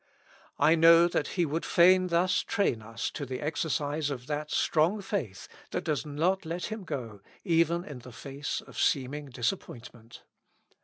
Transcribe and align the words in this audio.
I 0.57 0.73
know 0.73 1.07
that 1.07 1.27
He 1.37 1.45
would 1.45 1.63
fain 1.63 2.07
thus 2.07 2.39
train 2.39 2.81
us 2.81 3.11
to 3.11 3.23
the 3.23 3.39
exercise 3.39 4.09
of 4.09 4.25
that 4.25 4.49
strong 4.49 4.99
faith 4.99 5.47
that 5.69 5.83
does 5.83 6.07
not 6.07 6.43
let 6.43 6.65
Him 6.71 6.85
go 6.85 7.19
even 7.43 7.85
in 7.85 7.99
the 7.99 8.11
face 8.11 8.61
of 8.61 8.79
seeming 8.79 9.27
disappointment. 9.27 10.23